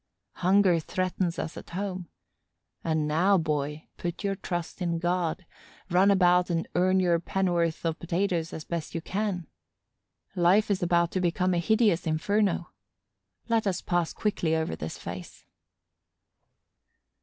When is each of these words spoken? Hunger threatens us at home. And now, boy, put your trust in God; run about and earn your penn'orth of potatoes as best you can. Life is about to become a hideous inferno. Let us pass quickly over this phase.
Hunger 0.37 0.79
threatens 0.79 1.37
us 1.37 1.55
at 1.57 1.69
home. 1.69 2.07
And 2.83 3.07
now, 3.07 3.37
boy, 3.37 3.87
put 3.97 4.23
your 4.23 4.33
trust 4.33 4.81
in 4.81 4.97
God; 4.97 5.45
run 5.91 6.09
about 6.09 6.49
and 6.49 6.67
earn 6.73 6.99
your 6.99 7.19
penn'orth 7.19 7.85
of 7.85 7.99
potatoes 7.99 8.51
as 8.51 8.63
best 8.65 8.95
you 8.95 9.01
can. 9.01 9.45
Life 10.35 10.71
is 10.71 10.81
about 10.81 11.11
to 11.11 11.21
become 11.21 11.53
a 11.53 11.59
hideous 11.59 12.07
inferno. 12.07 12.71
Let 13.47 13.67
us 13.67 13.79
pass 13.83 14.11
quickly 14.11 14.55
over 14.55 14.75
this 14.75 14.97
phase. 14.97 15.45